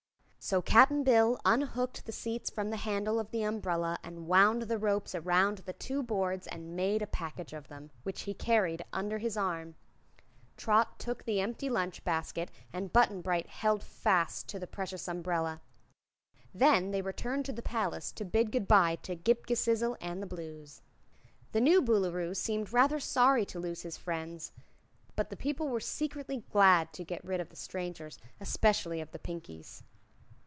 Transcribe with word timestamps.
So 0.43 0.59
Cap'n 0.59 1.03
Bill 1.03 1.39
unhooked 1.45 2.07
the 2.07 2.11
seats 2.11 2.49
from 2.49 2.71
the 2.71 2.77
handle 2.77 3.19
of 3.19 3.29
the 3.29 3.43
umbrella 3.43 3.99
and 4.01 4.25
wound 4.25 4.63
the 4.63 4.79
ropes 4.79 5.13
around 5.13 5.59
the 5.59 5.73
two 5.73 6.01
boards 6.01 6.47
and 6.47 6.75
made 6.75 7.03
a 7.03 7.07
package 7.07 7.53
of 7.53 7.67
them, 7.67 7.91
which 8.01 8.21
he 8.21 8.33
carried 8.33 8.83
under 8.91 9.19
his 9.19 9.37
arm. 9.37 9.75
Trot 10.57 10.97
took 10.97 11.23
the 11.25 11.39
empty 11.39 11.69
lunch 11.69 12.03
basket 12.03 12.49
and 12.73 12.91
Button 12.91 13.21
Bright 13.21 13.45
held 13.49 13.83
fast 13.83 14.49
to 14.49 14.57
the 14.57 14.65
precious 14.65 15.07
umbrella. 15.07 15.61
Then 16.55 16.89
they 16.89 17.03
returned 17.03 17.45
to 17.45 17.53
the 17.53 17.61
palace 17.61 18.11
to 18.13 18.25
bid 18.25 18.51
good 18.51 18.67
bye 18.67 18.95
to 19.03 19.13
Ghip 19.15 19.45
Ghisizzle 19.45 19.95
and 20.01 20.23
the 20.23 20.27
Blues. 20.27 20.81
The 21.51 21.61
new 21.61 21.83
Boolooroo 21.83 22.35
seemed 22.35 22.73
rather 22.73 22.99
sorry 22.99 23.45
to 23.45 23.59
lose 23.59 23.83
his 23.83 23.95
friends, 23.95 24.53
but 25.15 25.29
the 25.29 25.37
people 25.37 25.69
were 25.69 25.79
secretly 25.79 26.43
glad 26.51 26.93
to 26.93 27.03
get 27.05 27.23
rid 27.23 27.39
of 27.39 27.49
the 27.49 27.55
strangers, 27.55 28.17
especially 28.39 28.99
of 29.01 29.11
the 29.11 29.19
Pinkies. 29.19 29.83